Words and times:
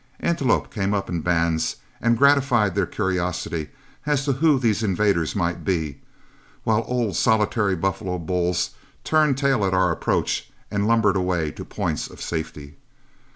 Antelope 0.19 0.71
came 0.73 0.95
up 0.95 1.09
in 1.11 1.21
bands 1.21 1.75
and 2.01 2.17
gratified 2.17 2.73
their 2.73 2.87
curiosity 2.87 3.69
as 4.07 4.25
to 4.25 4.31
who 4.33 4.57
these 4.57 4.81
invaders 4.81 5.35
might 5.35 5.63
be, 5.63 5.99
while 6.63 6.83
old 6.87 7.15
solitary 7.15 7.75
buffalo 7.75 8.17
bulls 8.17 8.71
turned 9.03 9.37
tail 9.37 9.63
at 9.63 9.75
our 9.75 9.91
approach 9.91 10.49
and 10.71 10.87
lumbered 10.87 11.15
away 11.15 11.51
to 11.51 11.63
points 11.63 12.07
of 12.09 12.19
safety. 12.19 12.77